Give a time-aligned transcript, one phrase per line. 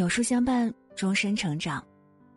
[0.00, 1.86] 有书相伴，终身成长。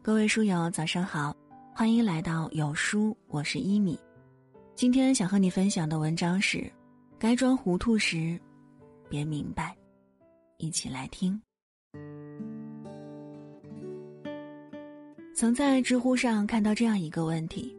[0.02, 1.33] 各位书友，早上好，
[1.74, 3.97] 欢迎来到有书，我是一米。
[4.75, 6.70] 今天想和你分享的文章是：
[7.18, 8.38] 该装糊涂时，
[9.07, 9.73] 别明白。
[10.57, 11.41] 一起来听。
[15.34, 17.73] 曾在知乎上看到这样一个问题：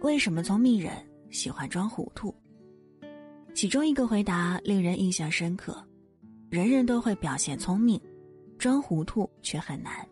[0.00, 0.90] 为什么聪明人
[1.28, 2.34] 喜欢装糊涂？
[3.52, 5.86] 其中一个回答令人印象深刻：
[6.48, 8.00] 人人都会表现聪明。
[8.62, 10.08] 装糊涂却很难，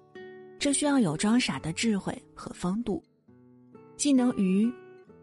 [0.59, 3.01] 这需要有装傻的智慧和风度，
[3.97, 4.69] 既能愚，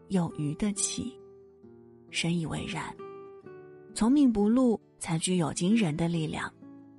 [0.08, 1.12] 又愚得起。
[2.08, 2.82] 深以为然，
[3.92, 6.50] 聪明不露才具有惊人的力量，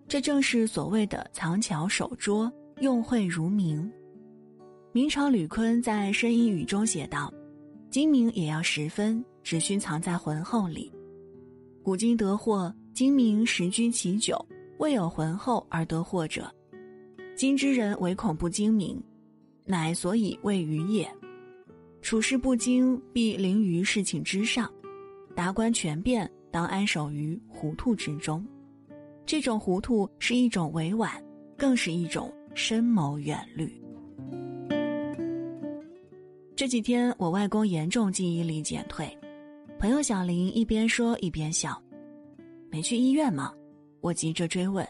[0.08, 3.92] 这正是所谓的藏巧守拙，用晦如明。
[4.92, 7.34] 明朝吕坤在《申音语》中写道
[7.90, 10.94] ：“精明也要十分，只需藏在浑厚里。
[11.82, 14.38] 古今得货，精明实居其九。”
[14.80, 16.50] 未有浑厚而得祸者，
[17.36, 18.98] 今之人唯恐不精明，
[19.66, 21.06] 乃所以谓愚也。
[22.02, 24.66] 处事不精，必凌于事情之上；
[25.36, 28.46] 达观全变，当安守于糊涂之中。
[29.26, 31.12] 这种糊涂是一种委婉，
[31.58, 33.70] 更是一种深谋远虑。
[36.56, 39.06] 这几天，我外公严重记忆力减退，
[39.78, 41.78] 朋友小林一边说一边笑
[42.72, 43.54] ：“没去医院吗？”
[44.02, 44.88] 我急着追问：“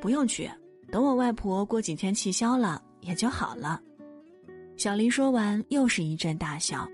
[0.00, 0.50] 不用去，
[0.90, 3.80] 等我外婆过几天气消了，也就好了。”
[4.76, 6.86] 小林说完，又是一阵大笑。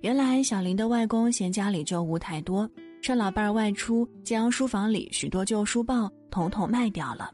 [0.00, 2.68] 原来小林的外公嫌家里旧物太多，
[3.00, 7.30] 趁老伴儿外出，将书房里许多旧书报统统卖掉了，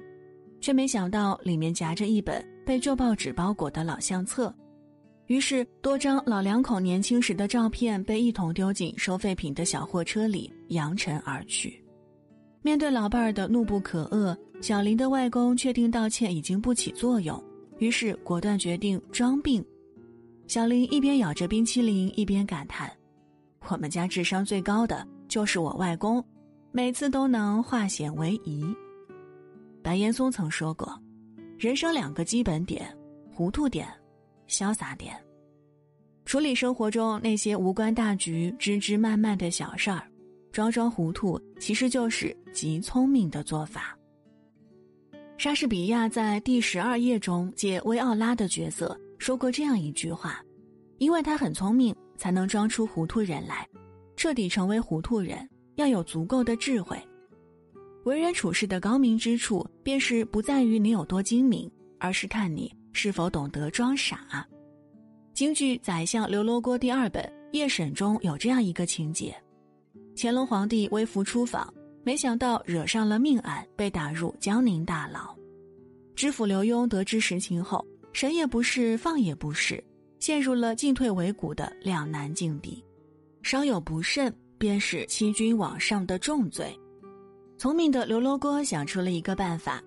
[0.60, 4.54] 却没想到里面夹着一本被旧报纸包裹的老相册，
[5.28, 11.82] 于是多张老两口年轻时的照片被一同丢进收废品的小货车里，扬尘而去。
[12.60, 17.42] 面对老伴儿的怒不可遏，小林的外公确定道歉已经不起作用，
[17.78, 19.64] 于是果断决定装病。
[20.46, 22.90] 小林一边咬着冰淇淋，一边感叹
[23.70, 26.22] ：“我们家智商最高的就是我外公，
[26.72, 28.64] 每次都能化险为夷。”
[29.82, 30.92] 白岩松曾说过
[31.58, 32.92] ：“人生两个基本点，
[33.32, 33.86] 糊涂点，
[34.48, 35.14] 潇洒点。
[36.24, 40.02] 处理生活中那些无关大局、枝枝蔓蔓的小事儿。”
[40.50, 43.96] 装装糊涂其实就是极聪明的做法。
[45.36, 50.42] 莎士比亚在第十二页中借薇奥拉的角色说过这样一句话
[50.98, 53.64] ：“因为他很聪明，才能装出糊涂人来。
[54.16, 57.00] 彻底成为糊涂人，要有足够的智慧。
[58.04, 61.70] 为人处事的高明之处，便是不在于你有多精明，
[62.00, 64.44] 而是看你是否懂得装傻。”
[65.32, 69.32] 京剧《宰相刘罗锅》第二本夜审中有这样一个情节。
[70.20, 75.32] 乾隆皇帝微服出访，没想到惹上了命案，被打入江宁大牢。
[76.16, 79.80] 知府刘墉得知实情后，神也不是，放也不是，
[80.18, 82.84] 陷入了进退维谷的两难境地。
[83.44, 86.76] 稍有不慎，便是欺君罔上的重罪。
[87.56, 89.80] 聪明的刘罗锅想出了一个办法，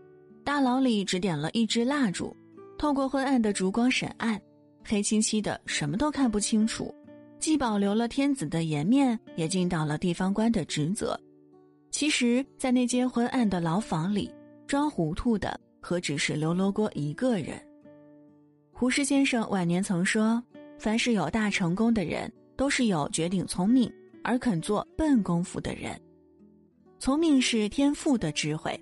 [0.46, 2.34] 大牢里只点了一支蜡烛，
[2.78, 4.42] 透过昏暗的烛光审案，
[4.82, 6.96] 黑漆漆的，什么都看不清楚。
[7.42, 11.20] 既保留了天子的颜面，也尽到了地方官的职责。
[11.90, 14.32] 其实，在那间昏暗的牢房里，
[14.68, 17.60] 装糊涂的何止是刘罗锅一个人。
[18.72, 20.42] 胡适先生晚年曾说
[20.78, 23.92] ：“凡是有大成功的人，都是有绝顶聪明
[24.24, 26.00] 而肯做笨功夫的人。
[27.00, 28.80] 聪明是天赋的智慧，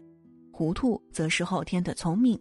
[0.51, 2.37] 糊涂则是后天的聪明。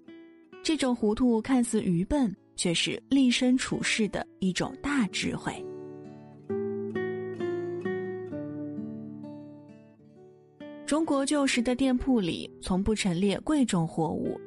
[0.65, 5.65] 这种糊涂看似愚笨，却是立身处世的一种大智慧。”
[10.89, 14.41] 中国旧时的店铺里从不陈列贵重货物，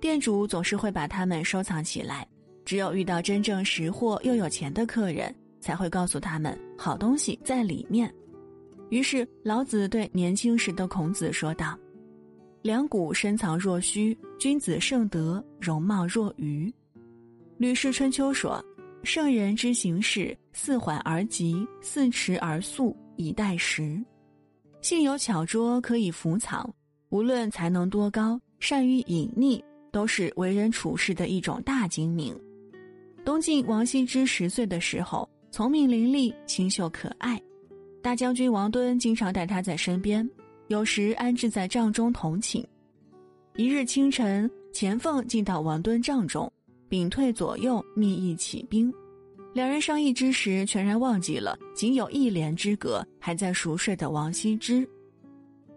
[0.00, 2.26] 店主总是会把它们收藏起来。
[2.64, 8.10] 只有遇到真正识货又有钱的客人，才会告诉他们好东西在里面。
[8.88, 11.78] 于是老子对年轻时的孔子说道
[12.64, 16.72] ：“两股深藏若虚，君子盛德，容貌若愚。”
[17.58, 18.64] 吕氏春秋说
[19.04, 24.02] ：“圣人之行事，似缓而急，似迟而速，以待时。”
[24.82, 26.68] 性有巧拙，可以伏藏。
[27.10, 29.62] 无论才能多高，善于隐匿，
[29.92, 32.36] 都是为人处事的一种大精明。
[33.24, 37.40] 东晋王羲之十岁的时候，聪明伶俐，清秀可爱。
[38.02, 40.28] 大将军王敦经常带他在身边，
[40.66, 42.66] 有时安置在帐中同寝。
[43.54, 46.52] 一日清晨，钱凤进到王敦帐中，
[46.88, 48.92] 屏退左右，密议起兵。
[49.54, 54.88] 两人商议之时，全然忘记了仅有一帘之隔，还在熟睡的王羲之。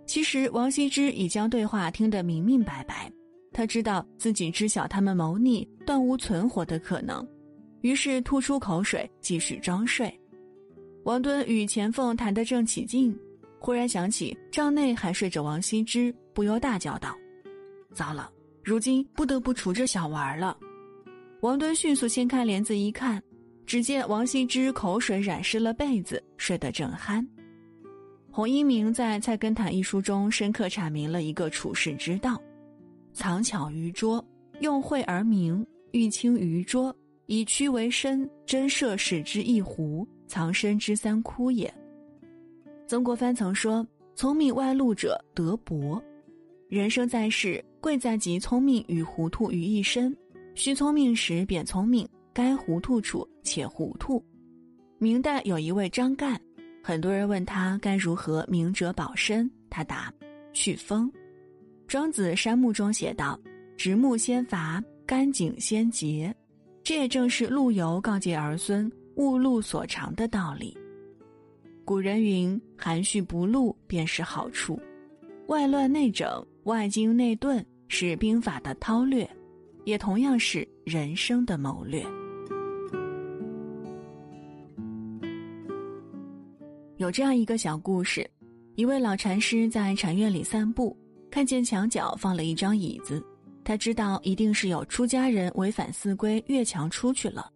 [0.05, 3.11] 其实王羲之已将对话听得明明白白，
[3.51, 7.27] 他知道自己知晓他们谋逆，断无存活的可能，
[7.81, 10.13] 于是吐出口水，继续装睡。
[11.03, 13.13] 王敦与钱凤谈得正起劲，
[13.59, 17.13] 忽然想起帐内还睡着王羲之，不由大叫道
[17.93, 18.31] ：“糟了，
[18.63, 20.57] 如今不得不除这小娃了。”
[21.41, 23.21] 王敦迅速掀开帘子一看，
[23.65, 27.25] 只见王羲之口水染湿了被子，睡得正酣。
[28.31, 32.41] 洪一鸣在《菜根谭》一书中深刻阐明了一个处世之道。
[33.13, 34.23] 藏巧于拙，
[34.59, 36.93] 用晦而明，欲清于拙，
[37.27, 41.73] 以屈为伸，真设使之一弧，藏身之三窟也。
[42.87, 46.01] 曾国藩曾说：“聪明外露者得博。”
[46.67, 50.15] 人生在世，贵在集聪明与糊涂于一身。
[50.55, 54.21] 需聪明时便聪明，该糊涂处且糊涂。
[54.97, 56.37] 明代有一位张干，
[56.83, 60.13] 很多人问他该如何明哲保身，他答
[60.51, 61.09] ：“去风。”
[61.87, 63.39] 庄子《山木》中写道
[63.77, 66.35] ：“直木先伐，干井先竭。”
[66.83, 70.77] 这也正是陆游告诫儿孙勿露所长的道理。
[71.85, 74.77] 古人云：“含蓄不露便是好处。”
[75.47, 79.25] 外乱内整、外精内钝是兵法的韬略，
[79.85, 82.05] 也同样是人生的谋略。
[87.05, 88.27] 有这样一个小故事：
[88.73, 90.97] 一位老禅师在禅院里散步。
[91.29, 93.23] 看见墙角放了一张椅子，
[93.63, 97.47] 他知道一定是有出家人违反寺规越墙出去了。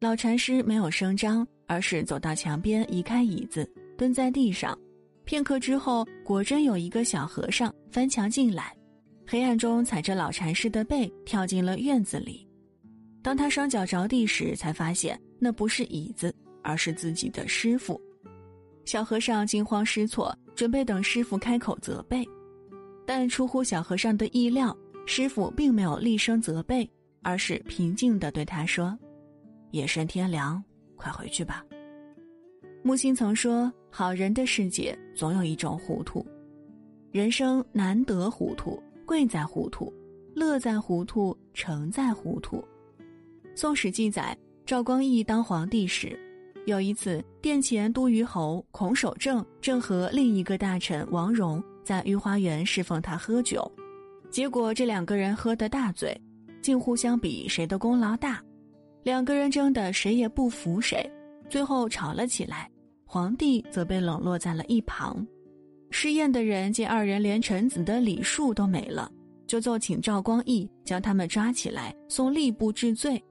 [0.00, 4.74] 老禅师没有声张，而是走到墙边移开椅子，蹲在地上。
[5.26, 8.74] 片刻之后，果真有一个小和尚翻墙进来，
[9.26, 12.48] 黑暗中踩着老禅师的背跳进了院子里。
[13.22, 18.00] 当他双脚着地时，才发现那不是椅子，而是自己的师傅。
[18.88, 22.26] 小和尚惊慌失措，准备等师傅开口责备。
[23.04, 24.74] 但出乎小和尚的意料，
[25.04, 26.90] 师傅并没有厉声责备，
[27.20, 28.98] 而是平静地对他说
[29.72, 30.64] ：“夜深天凉，
[30.96, 31.62] 快回去吧。”
[32.82, 36.26] 木心曾说：“好人的世界总有一种糊涂，
[37.12, 39.92] 人生难得糊涂，贵在糊涂，
[40.34, 42.56] 乐在糊涂，成在糊涂。”
[43.54, 46.18] 《宋史》记载，赵光义当皇帝时，
[46.68, 51.64] 有一次殿前都虞侯孔守正正和另一个大臣王戎。
[51.82, 53.72] 在御花园侍奉他喝酒，
[54.28, 56.14] 结果这两个人喝得大醉，
[56.60, 58.44] 近乎相比谁的功劳大，
[59.02, 61.10] 两个人争得谁也不服谁，
[61.48, 62.70] 最后吵了起来。
[63.06, 65.26] 皇帝则被冷落在了一旁。
[65.90, 69.10] 试宴的人见二人连臣子的礼数都没了，
[69.46, 73.24] 就奏请赵光义将他们抓起来送吏部治罪。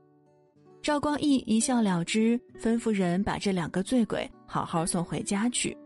[0.88, 5.78] 赵光义一笑了之，吩咐人把这两个醉鬼好好送回家去。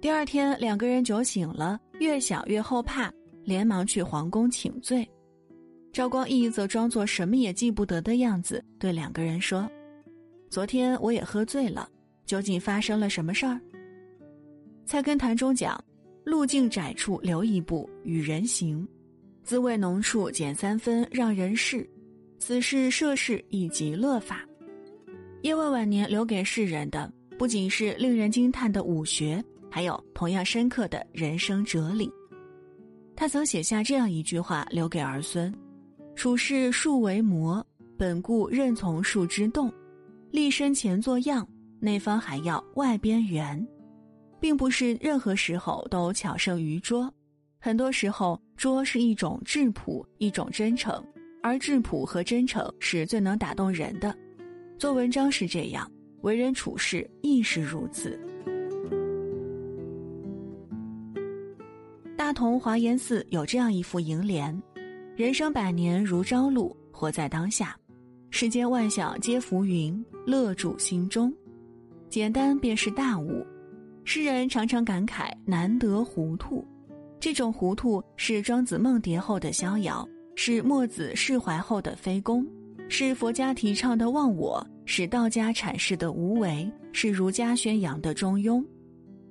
[0.00, 3.12] 第二天，两个人酒醒了，越想越后怕，
[3.42, 5.04] 连忙去皇宫请罪。
[5.92, 9.68] 赵光义则装作什么也记不得的样子，对两个人说
[10.48, 11.88] ：“昨天我也喝醉了，
[12.24, 13.54] 究竟发生了什么事儿？”
[14.88, 15.76] 《菜根谭》中讲
[16.22, 18.86] ：“路径窄处留一步，与人行；
[19.42, 21.84] 滋味浓处减三分，让人试。
[22.38, 24.44] 此事涉世以极乐法。”
[25.42, 29.42] 叶问晚年留给世人的，不仅是令人惊叹的武学。
[29.68, 32.10] 还有同样深刻的人生哲理，
[33.14, 35.52] 他曾写下这样一句话留给儿孙
[36.16, 37.62] ：“处世树为魔，
[37.98, 39.70] 本固任从树之动，
[40.30, 41.46] 立身前作样，
[41.78, 43.66] 内方还要外边圆。”
[44.40, 47.12] 并不是任何时候都巧胜于拙，
[47.58, 51.04] 很多时候拙是一种质朴，一种真诚，
[51.46, 54.12] 而质朴和真诚是最能打动人的。
[54.76, 55.88] 做文章是这样，
[56.22, 58.18] 为人处事亦是如此。
[62.16, 64.60] 大同华严寺有这样一副楹联
[65.14, 67.76] ：“人生百年如朝露，活在当下，
[68.30, 71.32] 世间万象皆浮云，乐住心中。”
[72.10, 73.46] 简单便是大悟。
[74.02, 76.66] 诗人常常感慨难得糊涂，
[77.20, 82.46] 这种糊涂是庄子梦蝶后的逍遥，是墨子释怀后的非攻，
[82.90, 88.62] 是佛家提倡的忘我，是道家阐释的无为，是儒家宣扬的中庸。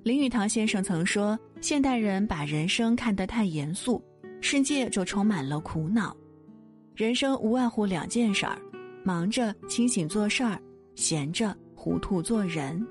[0.03, 4.03] 林语堂先生曾说：“现代人把人生看得太严肃，
[4.41, 6.15] 世界就充满了苦恼。
[6.95, 8.59] 人生无外乎两件事儿：
[9.03, 10.59] 忙着清醒做事儿，
[10.95, 12.85] 闲着糊涂做人。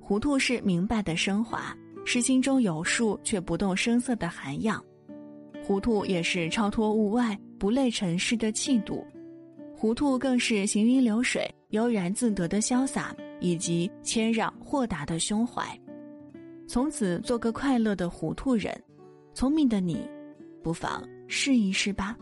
[0.00, 4.80] 糊涂是明白的升华，是心中有数却不动声色的涵养；
[5.70, 9.06] 糊涂也是超脱物外、不累尘世的气度；
[9.72, 15.62] 糊涂更是行云流水、悠然自得的潇洒，以及谦让豁达的胸怀。”
[16.66, 18.76] 从此做个快乐的糊涂人，
[19.32, 20.04] 聪明的你，
[20.60, 22.16] 不妨试一试吧。